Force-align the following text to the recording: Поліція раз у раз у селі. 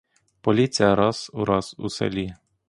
Поліція 0.41 0.95
раз 0.95 1.31
у 1.33 1.45
раз 1.45 1.75
у 1.77 1.89
селі. 1.89 2.33